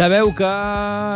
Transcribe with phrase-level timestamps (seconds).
[0.00, 0.48] Sabeu que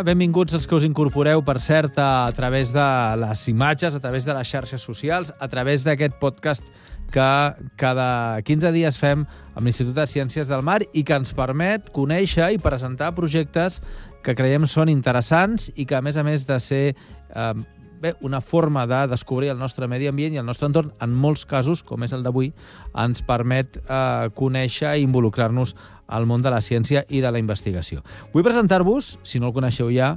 [0.05, 2.85] benvinguts els que us incorporeu, per cert, a través de
[3.17, 6.67] les imatges, a través de les xarxes socials, a través d'aquest podcast
[7.15, 7.31] que
[7.79, 9.23] cada 15 dies fem
[9.55, 13.81] amb l'Institut de Ciències del Mar i que ens permet conèixer i presentar projectes
[14.25, 17.55] que creiem són interessants i que, a més a més de ser eh,
[18.01, 21.45] bé, una forma de descobrir el nostre medi ambient i el nostre entorn, en molts
[21.49, 22.51] casos, com és el d'avui,
[23.05, 28.03] ens permet eh, conèixer i involucrar-nos al món de la ciència i de la investigació.
[28.35, 30.17] Vull presentar-vos, si no el coneixeu ja,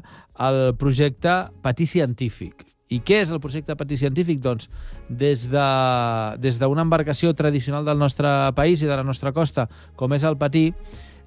[0.49, 2.65] el projecte Patí Científic.
[2.89, 4.39] I què és el projecte Patí Científic?
[4.43, 4.69] Doncs
[5.09, 10.13] des d'una de, des embarcació tradicional del nostre país i de la nostra costa, com
[10.13, 10.73] és el patí,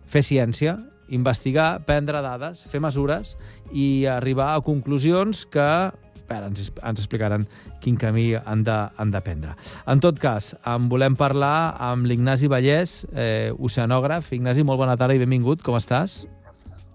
[0.06, 0.78] fer ciència,
[1.10, 3.36] investigar, prendre dades, fer mesures
[3.72, 5.90] i arribar a conclusions que
[6.30, 7.42] Bé, ens, ens explicaran
[7.82, 9.56] quin camí han de, han de prendre.
[9.90, 14.30] En tot cas, en volem parlar amb l'Ignasi Vallès, eh, oceanògraf.
[14.38, 15.64] Ignasi, molt bona tarda i benvingut.
[15.66, 16.20] Com estàs?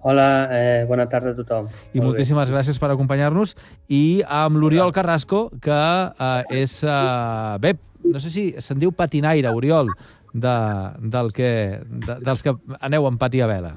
[0.08, 1.66] Hola, eh, bona tarda a tothom.
[1.66, 2.54] I molt moltíssimes bé.
[2.54, 3.56] gràcies per acompanyar-nos.
[3.90, 6.76] I amb l'Oriol Carrasco, que eh, és...
[6.86, 7.72] Eh, bé,
[8.06, 9.90] no sé si se'n diu patinaire, Oriol,
[10.30, 10.54] de,
[11.10, 11.50] del que,
[11.82, 12.54] de, dels que
[12.86, 13.74] aneu en pati a vela.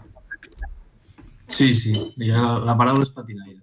[1.48, 3.56] Sí, sí, la, la paraula és patinaire.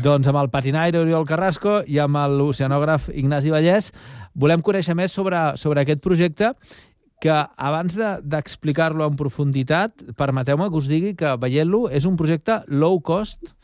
[0.00, 3.90] Doncs amb el patinaire Oriol Carrasco i amb l'oceanògraf Ignasi Vallès
[4.32, 6.54] volem conèixer més sobre, sobre aquest projecte
[7.22, 12.62] que abans d'explicar-lo de, en profunditat, permeteu-me que us digui que veient-lo és un projecte
[12.66, 13.54] low cost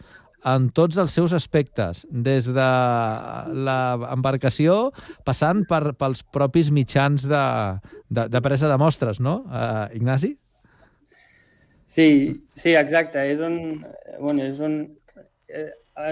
[0.46, 2.66] en tots els seus aspectes, des de
[3.66, 4.76] l'embarcació
[5.26, 7.46] passant per, pels propis mitjans de,
[8.06, 10.36] de, de presa de mostres, no, uh, Ignasi?
[11.88, 12.08] Sí,
[12.54, 13.24] sí, exacte.
[13.32, 13.82] És un,
[14.20, 14.82] bueno, és un,
[15.48, 15.70] eh,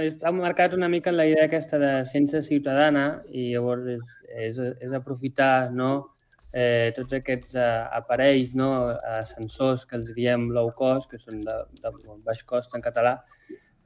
[0.08, 4.12] està marcat una mica en la idea aquesta de ciència ciutadana i llavors és,
[4.48, 6.15] és, és aprofitar no,
[6.52, 7.68] eh, tots aquests eh,
[7.98, 11.94] aparells, no, eh, sensors que els diem low cost, que són de, de
[12.26, 13.16] baix cost en català,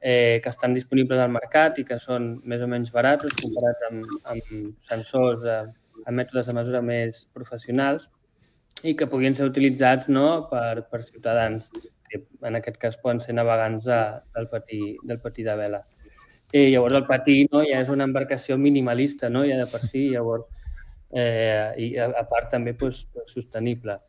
[0.01, 4.09] eh, que estan disponibles al mercat i que són més o menys barats comparat amb,
[4.33, 4.51] amb
[4.81, 5.63] sensors eh,
[6.07, 8.09] amb mètodes de mesura més professionals
[8.83, 11.69] i que puguin ser utilitzats no, per, per ciutadans
[12.11, 13.99] que en aquest cas poden ser navegants de,
[14.35, 15.83] del, patí, del patí de vela.
[16.51, 19.45] I llavors el patí no, ja és una embarcació minimalista, no?
[19.47, 20.49] ja de per si, llavors,
[21.13, 23.99] eh, i a, a part també pues, sostenible.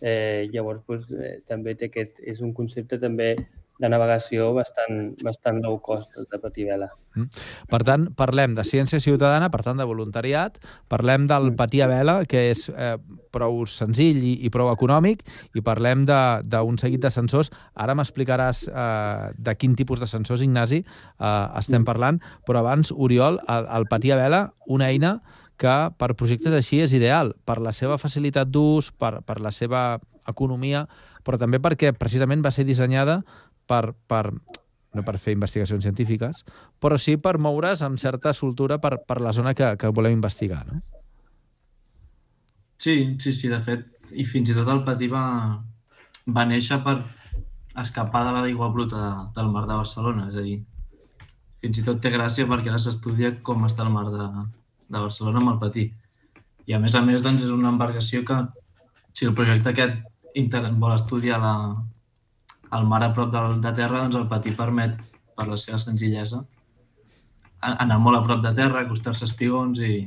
[0.00, 3.34] Eh, llavors pues, eh, també té aquest, és un concepte també
[3.78, 6.88] de navegació bastant, bastant low cost, de patí vela.
[7.16, 7.42] Mm.
[7.68, 10.56] Per tant, parlem de ciència ciutadana, per tant, de voluntariat,
[10.88, 11.56] parlem del mm.
[11.60, 12.96] patí a vela, que és eh,
[13.36, 15.24] prou senzill i, i prou econòmic,
[15.56, 17.52] i parlem d'un seguit de sensors.
[17.74, 21.88] Ara m'explicaràs eh, de quin tipus de sensors, Ignasi, eh, estem mm.
[21.88, 25.18] parlant, però abans, Oriol, el, el patí a vela, una eina
[25.60, 29.98] que per projectes així és ideal, per la seva facilitat d'ús, per, per la seva
[30.28, 30.84] economia,
[31.24, 33.20] però també perquè precisament va ser dissenyada
[33.66, 34.30] per, per,
[34.94, 36.44] no per fer investigacions científiques,
[36.82, 40.64] però sí per moure's amb certa soltura per, per la zona que, que volem investigar,
[40.68, 40.82] no?
[42.76, 45.24] Sí, sí, sí, de fet, i fins i tot el Patí va,
[46.28, 46.98] va néixer per
[47.80, 50.58] escapar de l'aigua bruta de, del mar de Barcelona, és a dir,
[51.62, 54.28] fins i tot té gràcia perquè ara s'estudia com està el mar de,
[54.88, 55.86] de Barcelona amb el Patí.
[56.66, 58.40] I a més a més, doncs, és una embarcació que,
[59.14, 60.02] si el projecte aquest
[60.76, 61.54] vol estudiar la,
[62.76, 64.98] el mar a prop de, de terra, doncs el patí permet,
[65.36, 66.42] per la seva senzillesa,
[67.60, 70.06] anar molt a prop de terra, acostar-se a espigons i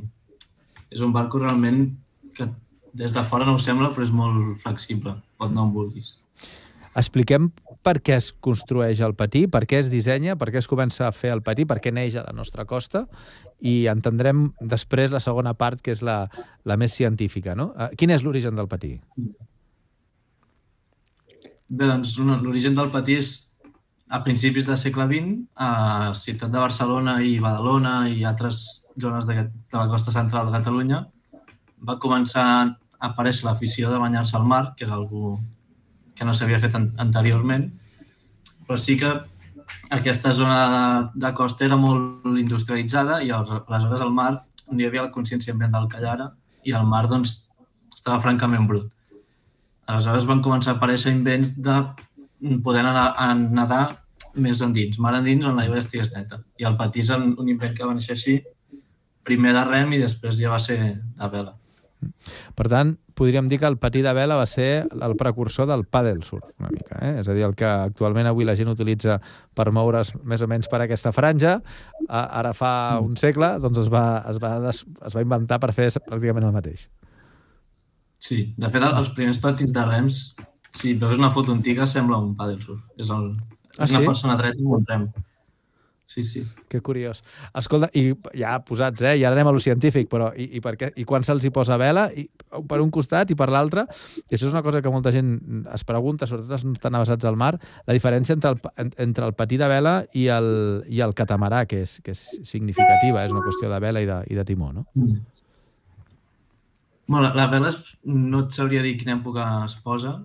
[0.90, 1.84] és un barco realment
[2.34, 2.48] que
[2.94, 6.16] des de fora no ho sembla, però és molt flexible, pot anar on vulguis.
[6.98, 7.50] Expliquem
[7.82, 11.12] per què es construeix el patí, per què es dissenya, per què es comença a
[11.16, 13.06] fer el patí, per què neix a la nostra costa
[13.60, 16.24] i entendrem després la segona part, que és la,
[16.68, 17.54] la més científica.
[17.56, 17.70] No?
[17.76, 18.96] Eh, quin és l'origen del patí?
[21.70, 23.30] Bé, doncs l'origen del patí és
[24.10, 29.46] a principis del segle XX, a Ciutat de Barcelona i Badalona i altres zones de,
[29.46, 31.04] de la costa central de Catalunya,
[31.86, 35.38] va començar a aparèixer l'afició de banyar-se al mar, que és algo
[36.20, 37.62] que no s'havia fet an anteriorment,
[38.68, 39.08] però sí que
[39.96, 40.82] aquesta zona de,
[41.24, 44.34] de costa era molt industrialitzada i aleshores al mar
[44.68, 46.26] no hi havia la consciència ambiental que hi ara
[46.68, 47.38] i el mar doncs,
[47.96, 48.92] estava francament brut.
[49.88, 51.80] Aleshores van començar a aparèixer invents de
[52.68, 53.82] poder anar a nedar
[54.36, 56.42] més endins, mar endins on l'aigua estigués neta.
[56.60, 58.36] I el patí és un invent que va néixer així,
[59.24, 61.56] primer de rem i després ja va ser de vela.
[62.56, 66.24] Per tant, podríem dir que el patí de vela va ser el precursor del paddle
[66.24, 66.96] surf, una mica.
[67.04, 67.10] Eh?
[67.20, 69.18] És a dir, el que actualment avui la gent utilitza
[69.56, 71.58] per moure's més o menys per aquesta franja,
[72.08, 73.10] ara fa mm.
[73.10, 74.80] un segle doncs es, va, es, va des,
[75.10, 76.86] es va inventar per fer pràcticament el mateix.
[78.20, 80.22] Sí, de fet, els primers partits de rems,
[80.76, 82.80] si veus una foto antiga, sembla un paddle surf.
[82.96, 83.34] És, el,
[83.76, 84.08] és ah, una sí?
[84.08, 85.06] persona dreta amb un rem.
[86.10, 86.42] Sí, sí.
[86.66, 87.20] Que curiós.
[87.54, 89.12] Escolta, i ja posats, eh?
[89.20, 90.88] I ara anem a lo científic, però i, i, per què?
[90.98, 92.08] I quan se'ls hi posa vela?
[92.10, 92.24] I,
[92.66, 93.84] per un costat i per l'altre?
[94.24, 95.36] I això és una cosa que molta gent
[95.70, 97.52] es pregunta, sobretot els no estan al mar,
[97.86, 100.50] la diferència entre el, entre el patí de vela i el,
[100.90, 104.18] i el catamarà, que és, que és significativa, és una qüestió de vela i de,
[104.34, 104.88] i de timó, no?
[104.98, 105.22] Mm.
[107.06, 107.70] Bueno, la, la vela
[108.10, 110.16] no et sabria dir quina època es posa,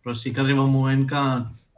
[0.00, 1.30] però sí que arriba un moment que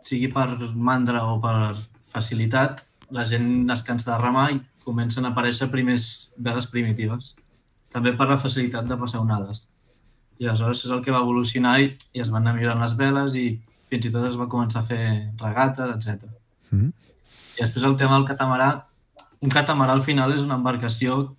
[0.07, 1.75] sigui per mandra o per
[2.15, 7.35] facilitat, la gent es cansa de remar i comencen a aparèixer primers veles primitives.
[7.93, 9.65] També per la facilitat de passar onades.
[10.39, 13.37] I aleshores és el que va evolucionar i, i es van anar millorant les veles
[13.41, 13.47] i
[13.89, 16.29] fins i tot es va començar a fer regates, etc.
[16.71, 16.93] Mm -hmm.
[17.57, 18.85] I després el tema del catamarà.
[19.41, 21.37] Un catamarà al final és una embarcació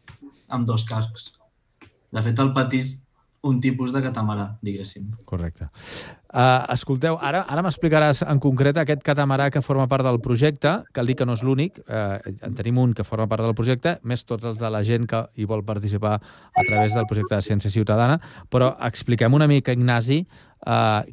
[0.48, 1.34] amb dos cascs.
[2.12, 3.07] De fet, el patís
[3.44, 5.12] un tipus de catamarà, diguéssim.
[5.26, 5.68] Correcte.
[6.28, 11.08] Uh, escolteu, ara ara m'explicaràs en concret aquest catamarà que forma part del projecte, cal
[11.08, 14.26] dir que no és l'únic, uh, en tenim un que forma part del projecte, més
[14.28, 17.72] tots els de la gent que hi vol participar a través del projecte de Ciència
[17.72, 18.20] Ciutadana,
[18.50, 20.24] però expliquem una mica, Ignasi,
[20.66, 21.06] uh,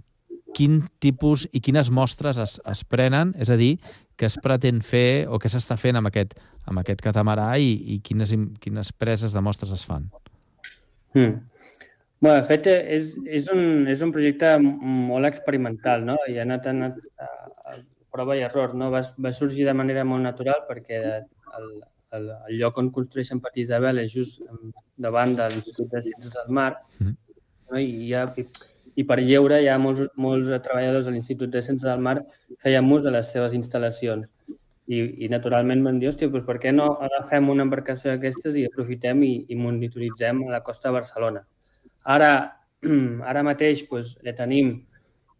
[0.54, 3.74] quin tipus i quines mostres es, es prenen, és a dir,
[4.18, 6.36] què es pretén fer o què s'està fent amb aquest,
[6.70, 10.06] amb aquest catamarà i, i quines, quines preses de mostres es fan.
[11.14, 11.42] Mm.
[12.24, 16.14] Bueno, de fet, és, és, un, és un projecte molt experimental, no?
[16.32, 17.74] I ha anat, anat a,
[18.14, 18.88] prova i error, no?
[18.94, 21.68] Va, va sorgir de manera molt natural perquè el,
[22.16, 24.40] el, el lloc on construeixen partits de vela és just
[25.06, 27.14] davant de l'Institut de Ciències del Mar, -hmm.
[27.68, 27.78] no?
[27.84, 28.48] I, ha, i,
[29.02, 32.18] i per lleure hi ha molts, molts treballadors de l'Institut de Ciències del Mar
[32.64, 34.32] feien ús de les seves instal·lacions.
[34.86, 38.64] I, i naturalment van dir, hòstia, doncs per què no agafem una embarcació d'aquestes i
[38.64, 41.44] aprofitem i, i monitoritzem a la costa de Barcelona?
[42.04, 42.32] Ara,
[43.30, 44.74] ara mateix doncs, tenim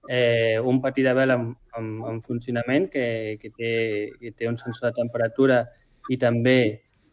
[0.09, 3.73] eh, un patí de vela en, en, en funcionament que, que, té,
[4.21, 5.65] que té un sensor de temperatura
[6.11, 6.59] i també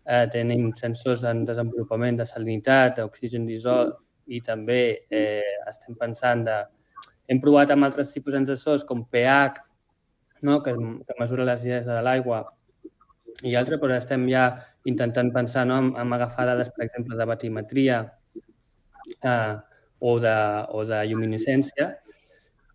[0.05, 3.93] eh, tenim sensors en desenvolupament de salinitat, d'oxigen d'isol
[4.31, 6.61] i també eh, estem pensant de...
[7.31, 9.61] Hem provat amb altres tipus de sensors com pH,
[10.43, 10.59] no?
[10.63, 12.41] que, que mesura les idees de l'aigua
[13.47, 14.49] i altres, però estem ja
[14.89, 15.77] intentant pensar no?
[15.79, 18.01] en, en agafar dades, per exemple, de batimetria,
[19.23, 19.55] eh,
[19.99, 20.35] o, de,
[20.73, 21.95] o de lluminescència.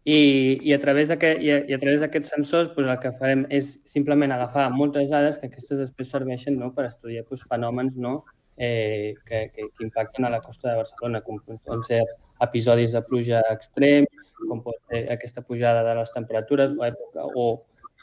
[0.07, 0.19] I,
[0.63, 5.51] i a través d'aquests sensors doncs el que farem és simplement agafar moltes dades que
[5.51, 8.21] aquestes després serveixen no, per estudiar doncs, fenòmens no,
[8.57, 12.05] eh, que, que, que impacten a la costa de Barcelona, com poden ser
[12.47, 17.49] episodis de pluja extrems, com pot ser aquesta pujada de les temperatures o, època, o,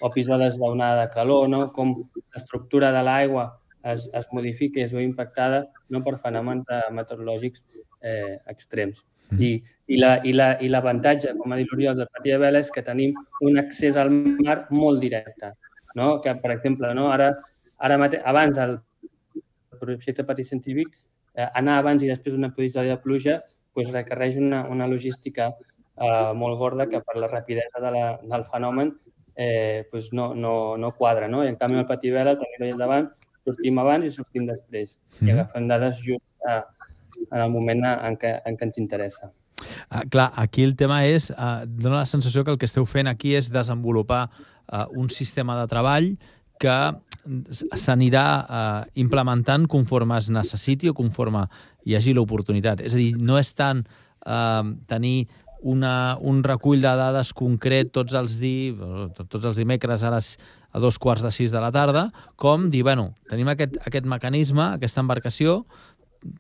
[0.02, 1.70] o episodis d'onada de calor, no?
[1.72, 1.96] com
[2.36, 3.48] l'estructura de l'aigua
[3.84, 7.66] es, es modifica i es veu impactada no per fenòmens meteorològics
[8.04, 9.04] eh, extrems.
[9.32, 9.42] Mm.
[9.42, 9.52] I,
[9.96, 13.16] i l'avantatge, la, i com ha dit l'Oriol, del Patí de Vela és que tenim
[13.48, 15.54] un accés al mar molt directe.
[15.98, 16.18] No?
[16.22, 17.10] Que, per exemple, no?
[17.14, 17.32] ara,
[17.78, 18.78] ara mate, abans el
[19.80, 20.94] projecte Patí Científic,
[21.36, 23.40] eh, anar abans i després d'un episodi de pluja
[23.74, 28.46] pues, requereix una, una logística eh, molt gorda que per la rapidesa de la, del
[28.52, 28.94] fenomen
[29.36, 31.28] eh, pues no, no, no quadra.
[31.28, 31.44] No?
[31.44, 33.10] I en canvi, el Patí Vela, tenim-lo davant,
[33.44, 35.00] sortim abans i sortim després.
[35.20, 35.28] Mm.
[35.28, 36.62] I agafem dades just a,
[37.32, 39.32] en el moment en què, en què ens interessa.
[39.90, 43.08] Ah, clar, aquí el tema és, eh, dona la sensació que el que esteu fent
[43.08, 46.10] aquí és desenvolupar eh, un sistema de treball
[46.60, 46.78] que
[47.80, 51.46] s'anirà eh, implementant conforme es necessiti o conforme
[51.86, 52.84] hi hagi l'oportunitat.
[52.84, 55.28] És a dir, no és tant eh, tenir
[55.64, 58.74] una, un recull de dades concret tots els, di,
[59.16, 60.34] tots els dimecres a, les,
[60.76, 64.74] a dos quarts de sis de la tarda, com dir, bueno, tenim aquest, aquest mecanisme,
[64.76, 65.62] aquesta embarcació,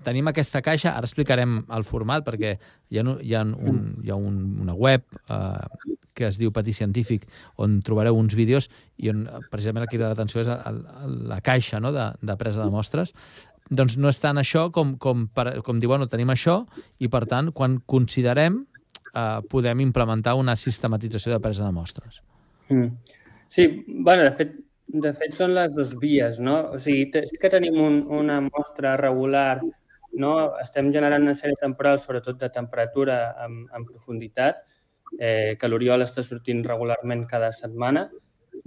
[0.06, 2.56] tenim aquesta caixa, ara explicarem el format perquè
[2.90, 6.74] hi ha, hi ha, un, hi ha un, una web eh, que es diu Patí
[6.76, 7.26] Científic
[7.62, 8.70] on trobareu uns vídeos
[9.02, 12.38] i on precisament el que crida l'atenció és el, el, la caixa no, de, de
[12.40, 13.16] presa de mostres.
[13.74, 16.62] Doncs no és tant això com, com, per, com dir, bueno, tenim això
[17.00, 18.62] i per tant, quan considerem
[19.14, 22.22] eh, podem implementar una sistematització de presa de mostres.
[22.70, 22.92] Mm.
[23.48, 24.54] Sí, bueno, de fet,
[24.94, 26.58] de fet, són les dues vies, no?
[26.76, 29.62] O sigui, sí que tenim un, una mostra regular,
[30.22, 30.34] no?
[30.62, 34.62] Estem generant una sèrie temporal, sobretot de temperatura en, en profunditat,
[35.18, 38.06] eh, que l'Oriol està sortint regularment cada setmana,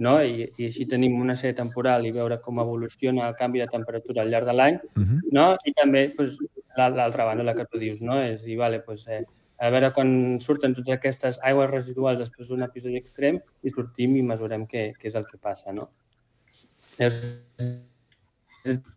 [0.03, 0.17] no?
[0.19, 4.23] I, i així tenim una sèrie temporal i veure com evoluciona el canvi de temperatura
[4.23, 5.19] al llarg de l'any, uh -huh.
[5.31, 5.47] no?
[5.63, 6.35] I també pues,
[6.77, 8.19] l'altra banda, la que tu dius, no?
[8.19, 9.23] És dir, vale, pues, eh,
[9.59, 14.21] a veure quan surten totes aquestes aigües residuals després d'un episodi extrem i sortim i
[14.21, 15.89] mesurem què, què és el que passa, no?
[16.97, 17.21] Llavors,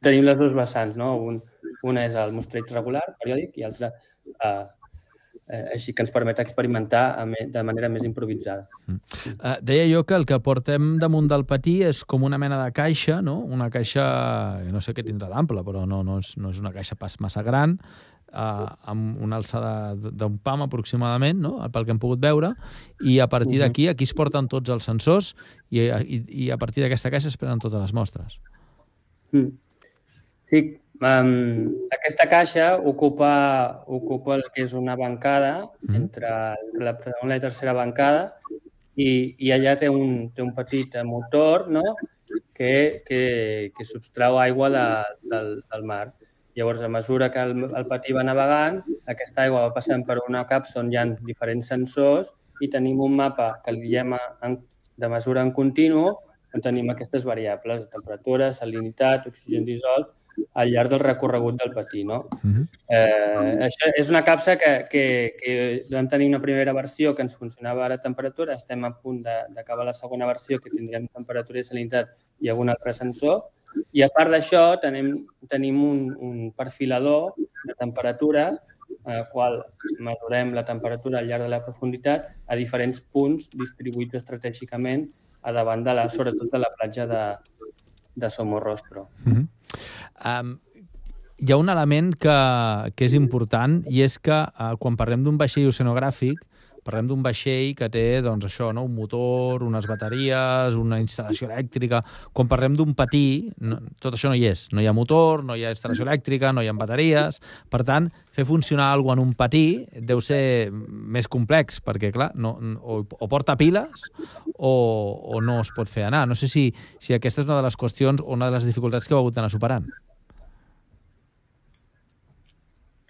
[0.05, 1.15] tenim les dues vessants, no?
[1.31, 1.41] Un,
[1.87, 4.67] una és el mostreig regular, periòdic, i l'altra eh,
[5.51, 7.05] eh, així que ens permet experimentar
[7.55, 8.67] de manera més improvisada.
[8.87, 9.01] Mm.
[9.35, 12.71] Uh, deia jo que el que portem damunt del patí és com una mena de
[12.77, 13.41] caixa, no?
[13.45, 14.05] una caixa,
[14.71, 17.45] no sé què tindrà d'ample, però no, no, és, no és una caixa pas massa
[17.47, 17.79] gran,
[18.33, 21.57] uh, amb una alçada d'un pam aproximadament, no?
[21.73, 22.53] pel que hem pogut veure,
[23.01, 25.35] i a partir d'aquí, aquí es porten tots els sensors
[25.71, 28.39] i, i, i a partir d'aquesta caixa es prenen totes les mostres.
[29.33, 29.53] Mm.
[30.51, 30.63] Sí,
[30.99, 33.33] um, aquesta caixa ocupa,
[33.87, 35.95] ocupa el que és una bancada mm.
[35.95, 36.33] entre,
[36.67, 38.31] entre la segona i la tercera bancada
[38.97, 41.85] i, i allà té un, té un petit motor no?
[42.55, 43.23] que, que,
[43.77, 44.87] que subtrau aigua de,
[45.33, 46.11] del, del mar.
[46.57, 48.81] Llavors, a mesura que el, el patí va navegant,
[49.13, 53.15] aquesta aigua va passant per una capsa on hi ha diferents sensors i tenim un
[53.17, 54.59] mapa que el diem en,
[55.01, 56.09] de mesura en continu
[56.55, 60.11] on tenim aquestes variables, temperatura, salinitat, oxigen dissolt,
[60.55, 62.05] al llarg del recorregut del patí.
[62.05, 62.21] No?
[62.43, 62.67] Uh -huh.
[62.89, 67.37] eh, això és una capsa que, que, que vam tenir una primera versió que ens
[67.37, 71.65] funcionava ara a temperatura, estem a punt d'acabar la segona versió que tindrem temperatura i
[71.65, 72.09] salinitat
[72.41, 73.43] i algun altre sensor,
[73.93, 75.13] i a part d'això tenim,
[75.49, 78.51] tenim un, un perfilador de temperatura
[79.05, 79.61] al qual
[79.99, 85.07] mesurem la temperatura al llarg de la profunditat a diferents punts distribuïts estratègicament
[85.43, 87.23] a davant de la, sobretot de la platja de,
[88.15, 89.09] de Somorrostro.
[89.25, 89.47] Uh -huh.
[90.25, 90.59] Um,
[91.39, 92.37] hi ha un element que,
[92.95, 96.37] que és important i és que uh, quan parlem d'un vaixell oceanogràfic
[96.91, 98.85] parlem d'un vaixell que té doncs, això, no?
[98.89, 102.03] un motor, unes bateries, una instal·lació elèctrica.
[102.35, 104.67] Quan parlem d'un patí, no, tot això no hi és.
[104.75, 107.41] No hi ha motor, no hi ha instal·lació elèctrica, no hi ha bateries.
[107.71, 112.57] Per tant, fer funcionar alguna en un patí deu ser més complex, perquè, clar, no,
[112.83, 114.11] o, o porta piles
[114.57, 114.75] o,
[115.35, 116.27] o no es pot fer anar.
[116.29, 116.69] No sé si,
[117.03, 119.39] si aquesta és una de les qüestions o una de les dificultats que heu hagut
[119.39, 119.89] d'anar superant.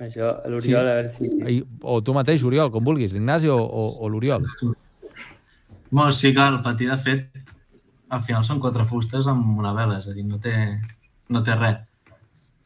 [0.01, 0.75] Això, l'Oriol, sí.
[0.75, 1.59] a veure si...
[1.85, 4.47] O tu mateix, Oriol, com vulguis, l'Ignasi o, o, o l'Oriol.
[5.91, 7.43] Bueno, sí que el patí, de fet,
[8.09, 10.55] al final són quatre fustes amb una vela, és a dir, no té,
[11.29, 11.83] no té res.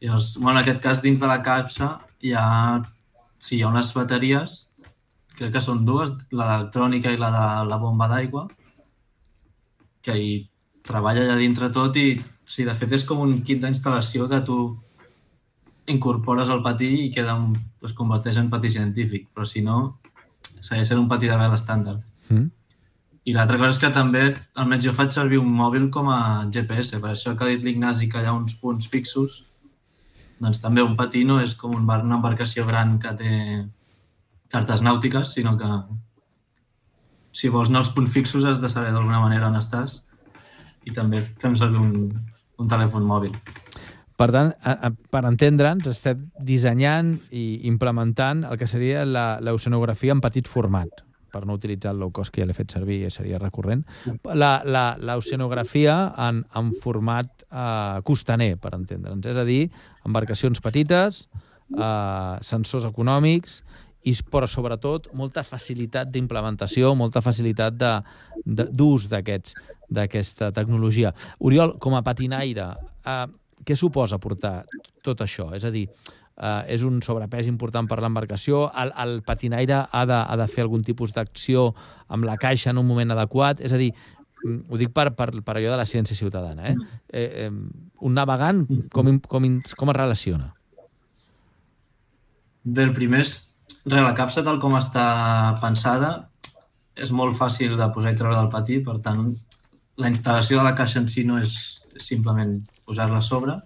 [0.05, 1.89] Llavors, bueno, en aquest cas, dins de la capsa
[2.23, 2.45] hi ha,
[3.39, 4.55] sí, hi ha unes bateries,
[5.35, 8.45] crec que són dues, la d'electrònica i la de la bomba d'aigua,
[10.05, 10.33] que hi
[10.85, 12.13] treballa allà dintre tot i,
[12.45, 14.59] sí, de fet, és com un kit d'instal·lació que tu
[15.91, 19.97] incorpores el patí i queda un, es converteix en patí científic, però si no,
[20.59, 22.01] segueix sent un patí de vela estàndard.
[22.29, 22.47] Mm.
[23.25, 24.23] I l'altra cosa és que també,
[24.61, 28.09] almenys jo faig servir un mòbil com a GPS, per això que ha dit l'Ignasi
[28.09, 29.43] que hi ha uns punts fixos,
[30.41, 33.31] doncs també un patí no és com un bar, una embarcació gran que té
[34.53, 35.69] cartes nàutiques, sinó que
[37.35, 40.03] si vols anar als punts fixos has de saber d'alguna manera on estàs
[40.85, 42.11] i també fem servir un,
[42.61, 43.33] un telèfon mòbil.
[44.15, 50.23] Per tant, a, a, per entendre'ns, estem dissenyant i implementant el que seria l'oceanografia en
[50.23, 51.03] petit format
[51.35, 53.81] per no utilitzar el low cost que ja l'he fet servir i seria recurrent,
[54.23, 55.97] l'oceanografia
[56.29, 59.27] en, en format eh, costaner, per entendre'ns.
[59.27, 59.65] És a dir,
[60.07, 61.25] embarcacions petites,
[61.75, 63.59] eh, sensors econòmics,
[64.05, 67.83] i, però sobretot molta facilitat d'implementació, molta facilitat
[68.45, 71.11] d'ús d'aquesta tecnologia.
[71.43, 72.69] Oriol, com a patinaire,
[73.03, 73.25] eh,
[73.65, 74.63] què suposa portar
[75.05, 75.49] tot això?
[75.57, 75.87] És a dir,
[76.37, 80.65] eh, és un sobrepès important per l'embarcació, el, el patinaire ha de, ha de fer
[80.65, 81.71] algun tipus d'acció
[82.07, 83.91] amb la caixa en un moment adequat, és a dir,
[84.43, 86.77] mm, ho dic per, per, per allò de la ciència ciutadana, eh?
[87.09, 87.51] eh, eh
[88.05, 89.45] un navegant com, com,
[89.79, 90.51] com es relaciona?
[92.65, 93.31] Bé, el primer és,
[93.85, 96.11] re, la capsa tal com està pensada
[96.95, 99.31] és molt fàcil de posar i treure del patí, per tant,
[99.97, 101.55] la instal·lació de la caixa en si no és
[102.03, 103.57] simplement posar-la a sobre.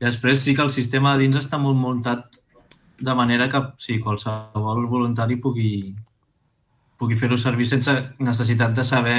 [0.00, 2.40] I després sí que el sistema de dins està molt muntat
[3.02, 5.92] de manera que sí, qualsevol voluntari pugui,
[6.98, 9.16] pugui fer-ho servir sense necessitat de saber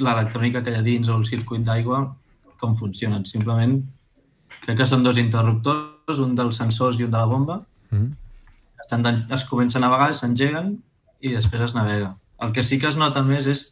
[0.00, 2.00] l'electrònica que hi ha dins o el circuit d'aigua
[2.60, 3.26] com funcionen.
[3.28, 3.76] Simplement
[4.62, 7.60] crec que són dos interruptors, un dels sensors i un de la bomba.
[7.90, 8.16] Mm.
[9.36, 10.74] Es comença a navegar, s'engeguen
[11.20, 12.14] i després es navega.
[12.40, 13.66] El que sí que es nota més és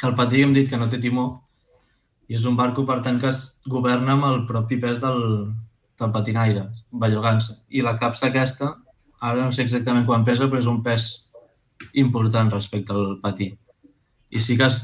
[0.00, 1.44] que el patí hem dit que no té timó,
[2.30, 5.18] i és un barco, per tant, que es governa amb el propi pes del,
[5.98, 6.68] del patinaire,
[7.02, 7.56] bellogant-se.
[7.74, 8.70] I la capsa aquesta,
[9.18, 11.08] ara no sé exactament quan pesa, però és un pes
[11.98, 13.50] important respecte al patí.
[14.30, 14.78] I sí que es,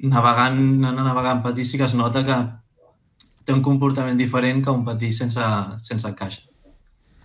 [0.00, 2.38] navegant, anant navegant patí, sí que es nota que
[3.44, 5.46] té un comportament diferent que un patí sense,
[5.82, 6.44] sense caixa.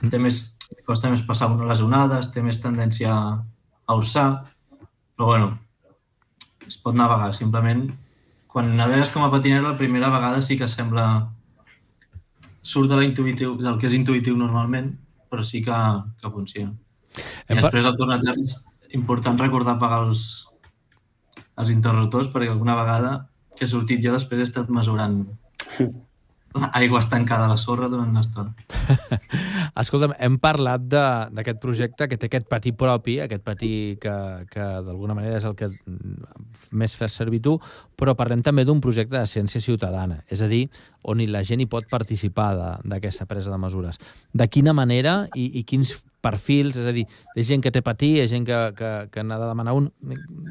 [0.02, 0.10] Mm.
[0.10, 0.40] Té més,
[0.88, 4.28] costa més passar les onades, té més tendència a ursar,
[5.14, 5.54] però bueno,
[6.66, 7.30] es pot navegar.
[7.38, 7.86] Simplement,
[8.56, 11.32] quan navegues com a patinero, la primera vegada sí que sembla...
[12.66, 14.88] surt de la intuïtiu, del que és intuïtiu normalment,
[15.30, 15.76] però sí que,
[16.22, 16.72] que funciona.
[17.52, 18.56] I després, al tornar és
[18.98, 20.24] important recordar pagar els,
[21.62, 23.12] els interruptors, perquè alguna vegada
[23.56, 25.20] que he sortit jo després he estat mesurant
[26.72, 28.54] aigua estancada a la sorra durant una estona.
[29.82, 33.72] Escolta'm, hem parlat d'aquest projecte que té aquest patí propi, aquest patí
[34.02, 34.16] que,
[34.52, 35.70] que d'alguna manera és el que
[36.72, 37.58] més fes servir tu,
[38.00, 40.66] però parlem també d'un projecte de ciència ciutadana, és a dir,
[41.04, 42.50] on la gent hi pot participar
[42.84, 44.00] d'aquesta presa de mesures.
[44.34, 45.94] De quina manera i, i quins
[46.26, 49.38] perfils, és a dir, de gent que té patí, de gent que, que, que n'ha
[49.42, 49.92] de demanar un...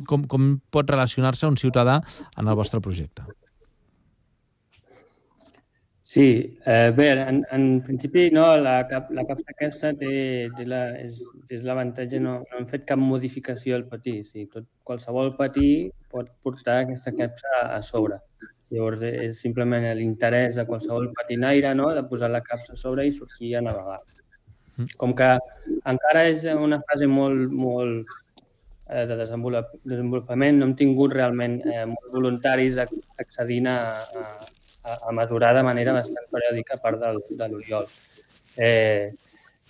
[0.09, 2.01] Com, com pot relacionar-se un ciutadà
[2.37, 3.25] en el vostre projecte?
[6.15, 10.13] Sí, eh, bé, en, en principi no, la, cap, la capsa aquesta té,
[10.55, 11.17] té la, és,
[11.51, 14.21] és l'avantatge, no, no hem fet cap modificació al patí.
[14.29, 18.21] Sí, tot, qualsevol patí pot portar aquesta capsa a sobre.
[18.71, 21.91] Llavors, és simplement l'interès de qualsevol patinaire no?
[21.99, 23.99] de posar la capsa a sobre i sortir a navegar.
[25.03, 25.35] Com que
[25.83, 28.19] encara és una fase molt, molt
[28.87, 34.53] eh, de desenvolupament, no hem tingut realment eh, molts voluntaris accedint a, a,
[34.85, 37.87] a, a mesurar de manera bastant periòdica a part del, de l'Oriol.
[38.57, 39.13] Eh,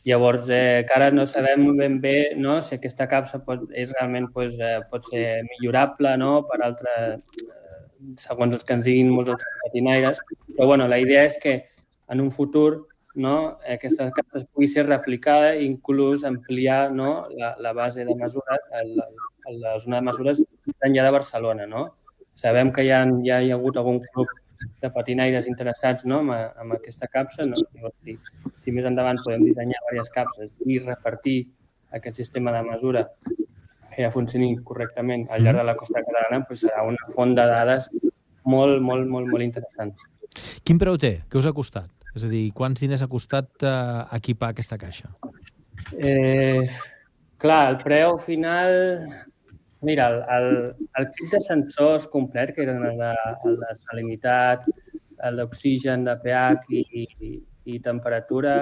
[0.04, 4.58] llavors, eh, encara no sabem ben bé no, si aquesta capsa pot, és realment pues,
[4.60, 7.84] eh, pot ser millorable no, per altres, eh,
[8.20, 10.20] segons els que ens diguin molts altres patinaires.
[10.50, 11.62] Però bueno, la idea és que
[12.12, 17.72] en un futur no, aquesta capsa pugui ser replicada i inclús ampliar no, la, la
[17.72, 19.06] base de mesures, la,
[19.60, 20.42] la zona de mesures
[20.82, 21.68] enllà de Barcelona.
[21.70, 21.86] No?
[22.34, 24.28] Sabem que hi ha, ja hi ha hagut algun club
[24.82, 27.46] de patinaires interessats no, amb, amb aquesta capsa.
[27.48, 27.58] No?
[27.74, 28.16] Llavors, si,
[28.62, 31.38] si més endavant podem dissenyar diverses capses i repartir
[31.94, 33.04] aquest sistema de mesura
[33.94, 37.44] que ja funcioni correctament al llarg de la costa catalana, doncs serà una font de
[37.46, 37.90] dades
[38.44, 39.94] molt, molt, molt, molt interessant.
[40.66, 41.20] Quin preu té?
[41.30, 41.90] Què us ha costat?
[42.14, 45.10] És a dir, quants diners ha costat eh, equipar aquesta caixa?
[45.98, 46.66] Eh,
[47.42, 48.74] clar, el preu final
[49.84, 50.48] Mira, el, el,
[51.00, 53.12] el kit de sensors complet, que eren el de,
[53.48, 54.64] el de salinitat,
[55.28, 57.32] el d'oxigen, de pH i, i,
[57.74, 58.58] i temperatura,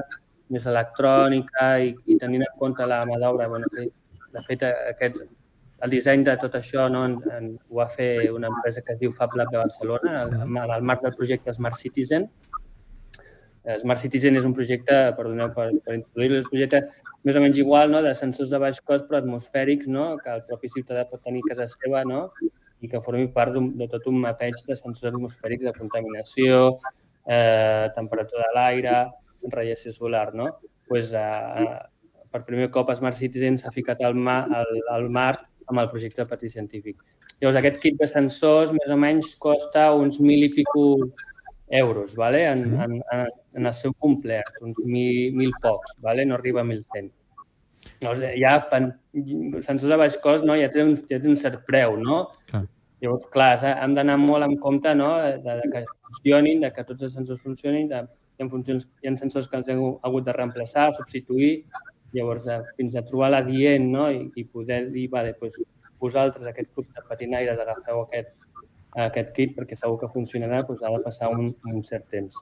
[0.52, 5.22] més electrònica i, i tenint en compte la mà d'obra, bueno, de fet, aquest,
[5.82, 9.00] el disseny de tot això no, en, en, ho va fer una empresa que es
[9.02, 12.28] diu Fab Lab de Barcelona, al, al del projecte Smart Citizen,
[13.62, 16.80] Smart Citizen és un projecte, perdoneu per, per introduir-lo, és un projecte
[17.22, 18.00] més o menys igual, no?
[18.02, 20.16] de sensors de baix cost però atmosfèrics, no?
[20.22, 22.24] que el propi ciutadà pot tenir a casa seva no?
[22.82, 26.58] i que formi part de tot un mapeig de sensors atmosfèrics de contaminació,
[27.30, 28.98] eh, temperatura de l'aire,
[29.54, 30.32] radiació solar.
[30.34, 30.50] No?
[30.90, 31.78] Pues, eh,
[32.32, 35.34] per primer cop Smart Citizen s'ha ficat al mar, al, al mar
[35.70, 36.98] amb el projecte Patí Científic.
[37.38, 40.84] Llavors, aquest kit de sensors més o menys costa uns mil i pico
[41.72, 42.44] euros, ¿vale?
[42.46, 43.02] en, en,
[43.54, 46.26] en el seu complet, uns mil, mil pocs, ¿vale?
[46.26, 47.10] no arriba a 1.100.
[48.04, 48.52] No, ja,
[49.64, 50.54] sensors de baix cost, no?
[50.60, 52.26] ja, té un, ja té un cert preu, no?
[52.50, 52.66] Clar.
[53.02, 55.14] Llavors, clar, hem d'anar molt en compte no?
[55.18, 58.04] de, de que funcionin, de que tots els sensors funcionin, de,
[58.36, 61.54] hi, ha funcions, hi ha sensors que els hem hagut de reemplaçar, substituir,
[62.12, 64.10] llavors de, fins a trobar l'adient no?
[64.12, 65.56] I, i poder dir, vale, doncs,
[66.04, 68.36] vosaltres, aquest grup de patinaires, agafeu aquest,
[69.06, 72.40] aquest kit perquè segur que funcionarà, doncs ha de passar un, un cert temps.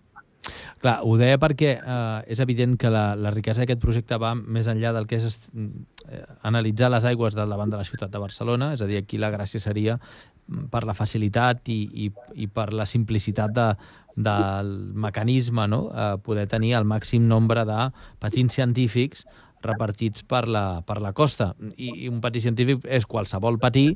[0.81, 4.71] Clar, ho deia perquè eh, és evident que la, la riquesa d'aquest projecte va més
[4.73, 8.73] enllà del que és eh, analitzar les aigües del davant de la ciutat de Barcelona,
[8.73, 12.09] és a dir, aquí la gràcia seria mm, per la facilitat i, i,
[12.41, 13.69] i per la simplicitat de,
[14.17, 15.85] del mecanisme, no?
[15.93, 17.91] eh, poder tenir el màxim nombre de
[18.25, 19.27] patins científics
[19.61, 21.53] repartits per la, per la costa.
[21.77, 23.91] I, I un patí científic és qualsevol patí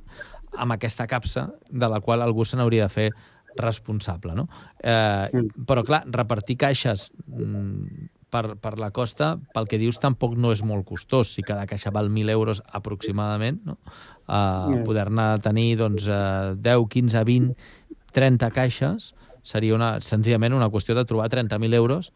[0.56, 3.08] amb aquesta capsa de la qual algú se n'hauria de fer
[3.56, 4.34] responsable.
[4.34, 4.48] No?
[4.82, 5.64] Eh, mm.
[5.68, 10.64] Però, clar, repartir caixes mm, per, per la costa, pel que dius, tampoc no és
[10.66, 11.34] molt costós.
[11.36, 13.78] Si cada caixa val 1.000 euros aproximadament, no?
[14.26, 14.82] eh, mm.
[14.86, 17.70] poder-ne tenir doncs, eh, 10, 15, 20,
[18.14, 19.12] 30 caixes
[19.44, 22.12] seria una, senzillament una qüestió de trobar 30.000 euros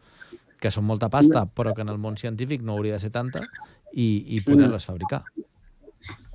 [0.59, 3.39] que són molta pasta, però que en el món científic no hauria de ser tanta,
[3.93, 5.21] i, i poder-les fabricar.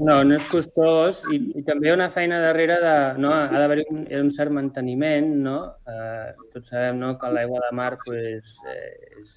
[0.06, 2.94] No, no és costós i, i també hi ha una feina darrere de...
[3.22, 5.58] No, ha d'haver un, un cert manteniment, no?
[5.88, 9.32] Eh, tots sabem no, que l'aigua de mar pues, eh, és,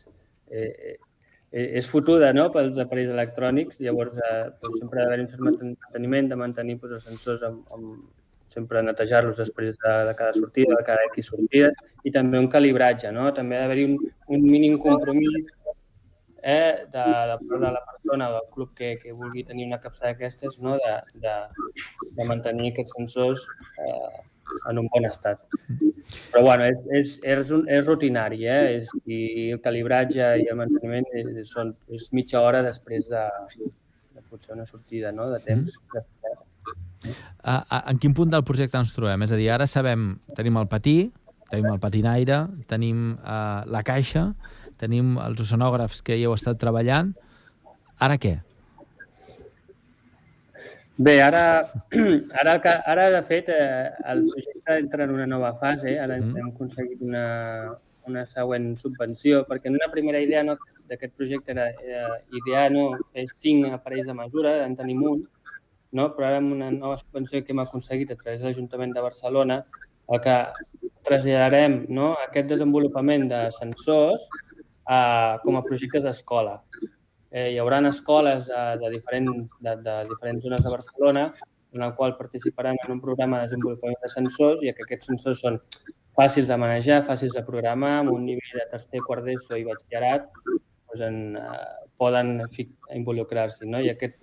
[0.51, 0.97] eh,
[1.51, 5.45] eh, és fotuda no, pels aparells electrònics, llavors eh, pues, sempre ha d'haver un cert
[5.47, 7.93] manteniment, de mantenir pues, els sensors amb, amb
[8.51, 11.71] sempre netejar-los després de, de cada sortida, de cada X sortida,
[12.07, 13.29] i també un calibratge, no?
[13.35, 13.97] També ha d'haver un,
[14.33, 15.51] un mínim compromís
[16.47, 20.13] eh, de, de, de la persona o del club que, que vulgui tenir una capçada
[20.13, 20.77] d'aquestes, no?
[20.79, 20.93] de,
[21.25, 21.35] de,
[22.15, 23.43] de mantenir aquests sensors
[23.83, 24.21] eh,
[24.71, 25.43] en un bon estat.
[26.31, 28.77] Però bueno, és, és, és, un, és rutinari, eh?
[28.77, 29.19] és, i
[29.57, 33.25] el calibratge i el manteniment és, són, és mitja hora després de,
[33.59, 35.27] de potser una sortida no?
[35.33, 35.75] de temps.
[35.91, 37.11] Mm.
[37.43, 39.27] A, a, en quin punt del projecte ens trobem?
[39.27, 40.95] És a dir, ara sabem, tenim el patí,
[41.51, 44.29] tenim el patinaire, tenim uh, la caixa,
[44.81, 47.13] tenim els oceanògrafs que hi heu estat treballant.
[47.99, 48.37] Ara què?
[50.97, 51.43] Bé, ara,
[52.41, 52.55] ara,
[52.93, 55.97] ara de fet, eh, el projecte entra en una nova fase.
[56.01, 56.37] Ara mm.
[56.37, 57.25] hem aconseguit una,
[58.09, 60.57] una següent subvenció, perquè en una primera idea no,
[60.89, 62.07] d'aquest projecte era, era
[62.41, 65.21] idear no, fer cinc aparells de mesura, en tenim un,
[65.91, 66.09] no?
[66.15, 69.61] però ara amb una nova subvenció que hem aconseguit a través de l'Ajuntament de Barcelona,
[70.07, 70.35] el que
[71.07, 72.13] traslladarem no?
[72.25, 74.27] aquest desenvolupament de sensors
[74.87, 76.61] a, com a projectes d'escola.
[77.31, 81.31] Eh, hi haurà escoles de, de, diferents, de, de diferents zones de Barcelona
[81.75, 85.43] en el qual participaran en un programa de desenvolupament de sensors i que aquests sensors
[85.43, 85.59] són
[86.17, 90.31] fàcils de manejar, fàcils de programar, amb un nivell de tercer, quart d'ESO i batxillerat,
[90.47, 92.39] doncs en, eh, poden
[92.95, 93.67] involucrar-s'hi.
[93.69, 93.83] No?
[93.83, 94.17] I aquest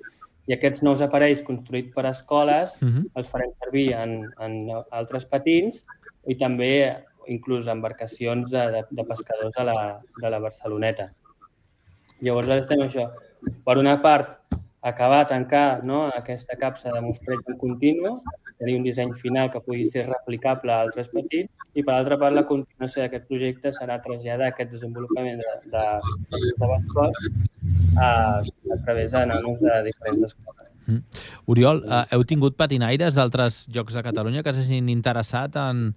[0.45, 2.97] i aquests nous aparells construïts per escoles uh mhm.
[2.97, 3.11] -huh.
[3.17, 4.11] els farem servir en,
[4.47, 4.53] en
[4.91, 5.85] altres patins
[6.27, 9.79] i també inclús embarcacions de, de, de pescadors de la,
[10.21, 11.11] de la Barceloneta.
[12.25, 13.09] Llavors ara estem això.
[13.65, 14.39] Per una part,
[14.85, 18.19] acabar, tancar no, aquesta capsa de mostreig en continu,
[18.59, 22.37] tenir un disseny final que pugui ser replicable a altres petits i, per altra part,
[22.37, 25.87] la continuació d'aquest projecte serà traslladar aquest desenvolupament de, de,
[26.31, 27.09] de, de
[27.99, 28.09] a,
[28.41, 30.71] a través de nanos de diferents escoles.
[30.87, 31.01] Mm.
[31.49, 35.89] Oriol, eh, heu tingut patinaires d'altres llocs de Catalunya que s'hagin interessat en,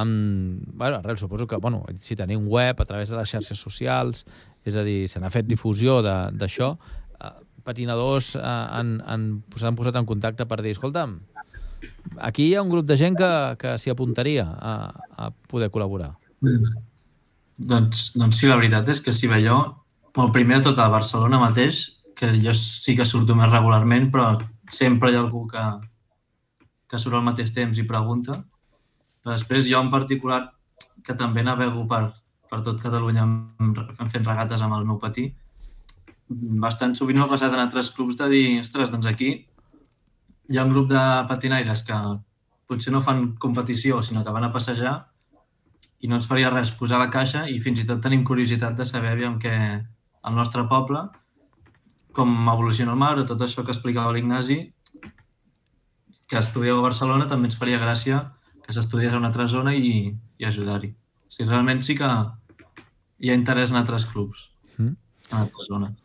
[0.00, 0.60] en...
[0.72, 4.24] Bueno, res, suposo que, bueno, si teniu un web a través de les xarxes socials,
[4.64, 6.74] és a dir, se n'ha fet difusió d'això,
[7.20, 7.30] eh,
[7.64, 11.20] patinadors eh, han, posat en contacte per dir, escolta'm,
[12.18, 13.30] aquí hi ha un grup de gent que,
[13.60, 14.74] que s'hi apuntaria a,
[15.16, 16.14] a poder col·laborar.
[17.54, 19.62] Doncs, doncs sí, la veritat és que si veieu,
[20.14, 24.28] Bueno, primer de tot a Barcelona mateix, que jo sí que surto més regularment, però
[24.70, 25.62] sempre hi ha algú que,
[26.86, 28.36] que surt al mateix temps i pregunta.
[29.24, 30.42] Però després jo en particular,
[31.04, 32.02] que també navego per,
[32.50, 33.24] per tot Catalunya
[34.12, 35.30] fent regates amb el meu patí,
[36.28, 39.32] bastant sovint m'ha passat en altres clubs de dir, ostres, doncs aquí
[40.48, 41.96] hi ha un grup de patinaires que
[42.68, 44.94] potser no fan competició, sinó que van a passejar
[46.04, 48.84] i no ens faria res posar la caixa i fins i tot tenim curiositat de
[48.84, 49.54] saber aviam què,
[50.24, 51.00] al nostre poble,
[52.12, 54.58] com evoluciona el mar, o tot això que explicava l'Ignasi,
[56.28, 58.20] que estudieu a Barcelona, també ens faria gràcia
[58.64, 60.94] que s'estudiés a una altra zona i, i ajudar-hi.
[61.28, 62.08] O sigui, realment sí que
[63.20, 64.48] hi ha interès en altres clubs,
[64.78, 64.94] mm.
[65.30, 66.00] en altres zones.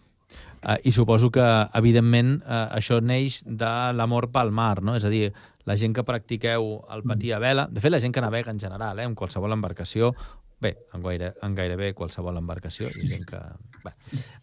[0.59, 1.45] Uh, I suposo que,
[1.79, 4.97] evidentment, uh, això neix de l'amor pel mar, no?
[4.99, 5.29] És a dir,
[5.69, 8.59] la gent que practiqueu el patí a vela, de fet, la gent que navega en
[8.59, 10.13] general, eh, en qualsevol embarcació,
[10.59, 12.89] Bé, en, gaire, en gairebé qualsevol embarcació.
[12.91, 13.39] Hi gent que...
[13.85, 13.93] Bé,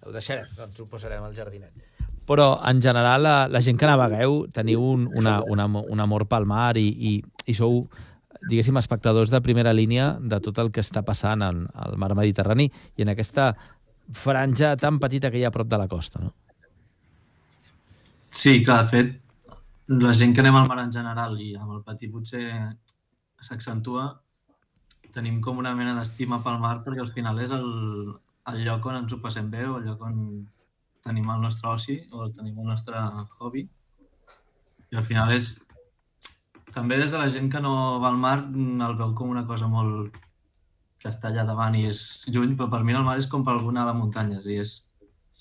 [0.07, 1.75] ho deixarem, doncs ho posarem al jardinet.
[2.27, 6.49] Però, en general, la, la gent que navegueu teniu un, una, una, un amor pel
[6.49, 7.13] mar i, i,
[7.47, 7.85] i sou,
[8.51, 12.69] diguéssim, espectadors de primera línia de tot el que està passant en, al mar Mediterrani
[12.69, 13.55] i en aquesta
[14.13, 16.35] franja tan petita que hi ha a prop de la costa, no?
[18.31, 19.15] Sí, clar, de fet,
[19.89, 22.45] la gent que anem al mar en general i amb el patí potser
[23.41, 24.11] s'accentua,
[25.17, 27.67] tenim com una mena d'estima pel mar perquè al final és el,
[28.53, 30.19] el lloc on ens ho passem bé o el lloc on
[31.07, 33.01] tenim el nostre oci o tenim el nostre
[33.39, 33.65] hobby.
[34.91, 35.55] I al final és...
[36.77, 39.69] També des de la gent que no va al mar el veu com una cosa
[39.73, 40.19] molt
[41.01, 43.55] que està allà davant i és lluny, però per mi el mar és com per
[43.55, 44.75] alguna de les muntanyes i és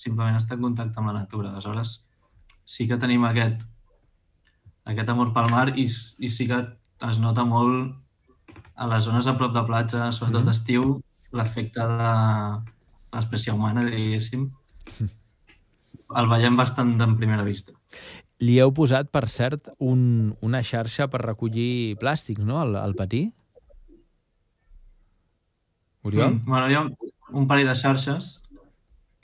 [0.06, 1.50] simplement estar en contacte amb la natura.
[1.50, 1.98] Aleshores,
[2.64, 3.66] sí que tenim aquest,
[4.88, 6.62] aquest amor pel mar i, i sí que
[7.10, 7.92] es nota molt
[8.76, 10.56] a les zones a prop de platja, sobretot mm -hmm.
[10.56, 11.00] estiu,
[11.32, 12.12] l'efecte de
[13.12, 14.50] l'espècie humana, diguéssim,
[16.20, 17.72] el veiem bastant en primera vista.
[18.44, 23.24] Li heu posat, per cert, un, una xarxa per recollir plàstics, no?, al, al patí?
[26.04, 26.34] Oriol?
[26.34, 26.92] Mm, bueno, hi ha un,
[27.32, 28.34] un parell de xarxes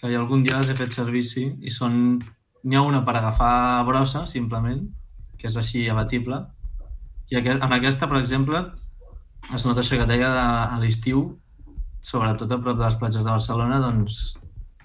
[0.00, 2.22] que hi algun dia les he fet servir, sí, i són...
[2.62, 4.84] N'hi ha una per agafar brossa, simplement,
[5.34, 6.36] que és així abatible,
[7.32, 8.60] i aquest, amb aquesta, per exemple,
[9.56, 10.44] es nota això que deia de,
[10.74, 11.24] a l'estiu,
[12.04, 14.36] sobretot a prop de les platges de Barcelona, doncs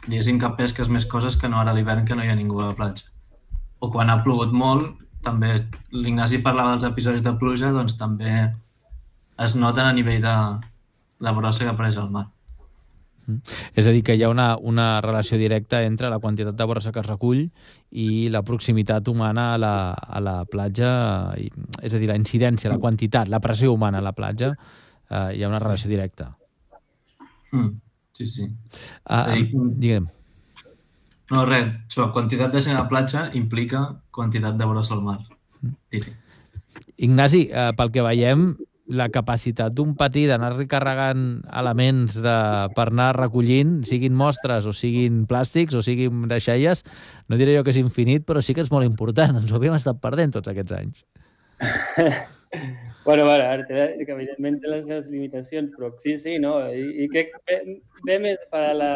[0.08, 2.62] diguéssim que pesques més coses que no ara a l'hivern que no hi ha ningú
[2.62, 3.12] a la platja.
[3.80, 5.52] O quan ha plogut molt, també
[5.92, 8.34] l'Ignasi parlava dels episodis de pluja, doncs també
[9.44, 10.36] es noten a nivell de
[11.22, 12.28] la brossa que apareix al mar.
[13.76, 16.94] És a dir, que hi ha una, una relació directa entre la quantitat de brossa
[16.96, 17.42] que es recull
[17.92, 20.92] i la proximitat humana a la, a la platja,
[21.36, 24.54] és a dir, la incidència, la quantitat, la pressió humana a la platja,
[25.10, 26.32] eh, hi ha una relació directa.
[27.52, 27.74] Mm.
[28.18, 28.48] Sí, sí.
[29.06, 30.08] Uh, Ei, digue'm.
[31.32, 31.74] No, res.
[31.90, 33.84] Això, quantitat de gent a la platja implica
[34.16, 35.20] quantitat de brossa al mar.
[35.92, 36.16] Diré.
[36.98, 38.50] Ignasi, eh, pel que veiem,
[38.88, 42.38] la capacitat d'un patí d'anar recarregant elements de,
[42.78, 46.86] per anar recollint, siguin mostres o siguin plàstics o siguin deixalles,
[47.28, 49.42] no diré jo que és infinit, però sí que és molt important.
[49.42, 51.04] Ens ho havíem estat perdent tots aquests anys.
[53.08, 56.58] bueno, bueno, ara té, que evidentment té les seves limitacions, però sí, sí, no?
[56.68, 57.76] I, i crec que ve,
[58.10, 58.90] ve més per la,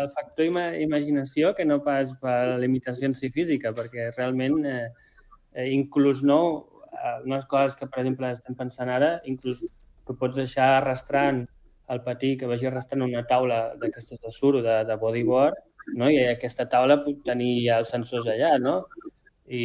[0.00, 4.58] el factor ima, imaginació que no pas per la limitació en si física, perquè realment
[4.66, 4.88] eh,
[5.54, 6.40] eh, inclús no
[7.22, 11.44] unes coses que, per exemple, estem pensant ara, inclús que pots deixar arrastrant
[11.94, 15.62] el patí, que vagi arrastrant una taula d'aquestes de suro, de, de bodyboard,
[15.94, 16.10] no?
[16.10, 18.80] i aquesta taula pot tenir ja els sensors allà, no?
[19.46, 19.62] I,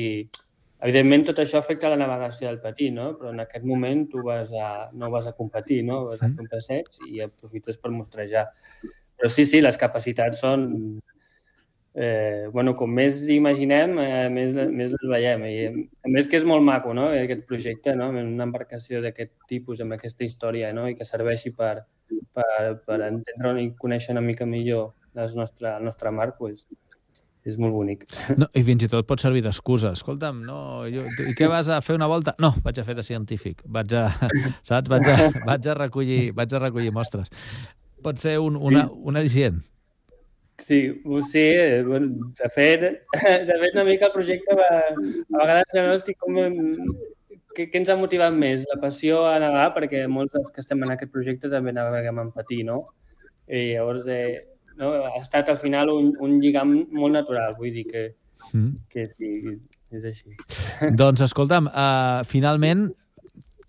[0.83, 3.13] evidentment, tot això afecta la navegació del patí, no?
[3.19, 6.05] però en aquest moment tu vas a, no vas a competir, no?
[6.11, 8.47] vas a fer un passeig i aprofites per mostrejar.
[9.15, 10.67] Però sí, sí, les capacitats són
[11.95, 15.45] eh, bueno, com més imaginem, eh, més, més les veiem.
[15.47, 19.79] I, a més que és molt maco, no?, aquest projecte, no?, una embarcació d'aquest tipus,
[19.81, 21.85] amb aquesta història, no?, i que serveixi per,
[22.35, 26.65] per, per entendre i conèixer una mica millor el nostre, el nostre mar, pues,
[27.45, 28.07] és molt bonic.
[28.39, 29.93] No, I fins i tot pot servir d'excusa.
[29.93, 30.57] Escolta'm, no,
[30.89, 32.33] jo, i què vas a fer una volta?
[32.41, 33.61] No, vaig a fer de científic.
[33.77, 34.07] Vaig a,
[34.69, 34.89] saps?
[34.91, 37.29] Vaig a, vaig a, recollir, vaig a recollir mostres.
[38.05, 39.61] Pot ser un, una, un al·licient.
[40.57, 40.79] Sí,
[41.27, 41.45] sí,
[41.85, 42.85] bueno, de fet,
[43.49, 46.37] de fet una mica el projecte va, a vegades no estic com
[47.55, 48.63] què, què ens ha motivat més?
[48.71, 52.31] La passió a negar, perquè molts dels que estem en aquest projecte també naveguem en
[52.35, 52.81] patí, no?
[53.45, 54.45] I llavors eh,
[54.79, 58.05] no, ha estat al final un, un lligam molt natural, vull dir que,
[58.51, 58.69] mm.
[58.91, 59.31] que sí,
[59.95, 60.35] és així.
[61.01, 62.89] Doncs escolta'm, uh, finalment,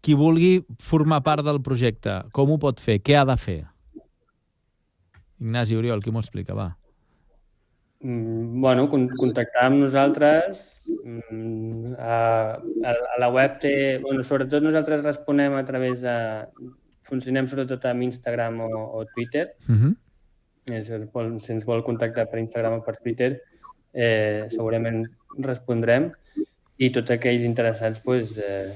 [0.02, 3.00] qui vulgui formar part del projecte, com ho pot fer?
[3.02, 3.60] Què ha de fer?
[5.42, 6.70] Ignasi Oriol, qui m'ho explica, va.
[8.06, 10.62] Mm, bueno, contactar amb nosaltres.
[10.86, 13.74] Mm, a, a la web té...
[14.02, 16.16] Bueno, sobretot nosaltres responem a través de...
[17.06, 19.48] Funcionem sobretot amb Instagram o, o Twitter.
[19.68, 19.92] Uh -huh.
[20.66, 23.36] Eh, si, ens vol, si ens vol contactar per Instagram o per Twitter,
[23.94, 25.04] eh, segurament
[25.38, 26.10] respondrem.
[26.76, 28.74] I tots aquells interessats, pues, eh,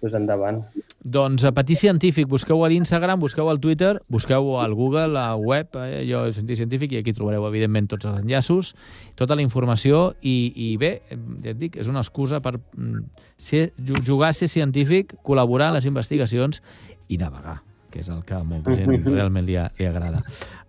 [0.00, 0.60] pues endavant.
[1.00, 5.72] Doncs a Patí Científic, busqueu a l'Instagram, busqueu al Twitter, busqueu al Google, a web,
[5.80, 8.74] eh, jo Patí Científic, i aquí trobareu, evidentment, tots els enllaços,
[9.16, 13.04] tota la informació, i, i bé, ja et dic, és una excusa per mm,
[13.38, 13.70] ser,
[14.04, 16.60] jugar a ser científic, col·laborar en les investigacions
[17.08, 17.62] i navegar
[17.94, 20.20] que és el que a molta gent realment li, li agrada.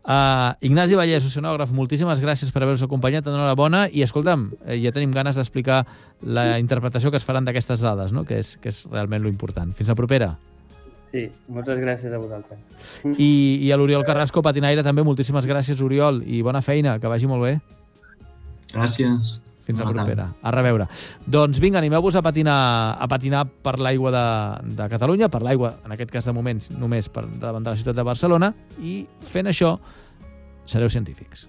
[0.05, 5.15] Uh, Ignasi Vallès, oceanògraf, moltíssimes gràcies per haver-nos acompanyat, enhorabona, i escolta'm, eh, ja tenim
[5.15, 5.79] ganes d'explicar
[6.21, 8.21] la interpretació que es faran d'aquestes dades, no?
[8.29, 9.73] que, és, que és realment lo important.
[9.73, 10.35] Fins la propera.
[11.09, 12.69] Sí, moltes gràcies a vosaltres.
[13.15, 13.31] I,
[13.65, 17.47] i a l'Oriol Carrasco, patinaire, també, moltíssimes gràcies, Oriol, i bona feina, que vagi molt
[17.47, 17.55] bé.
[18.75, 19.39] Gràcies.
[19.65, 20.27] Fins no, propera.
[20.45, 20.85] A reveure.
[21.25, 22.57] Doncs vinga, animeu-vos a patinar
[23.01, 24.25] a patinar per l'aigua de,
[24.77, 27.97] de Catalunya, per l'aigua, en aquest cas de moments, només per davant de la ciutat
[27.97, 29.01] de Barcelona, i
[29.33, 29.75] fent això
[30.69, 31.47] sereu científics.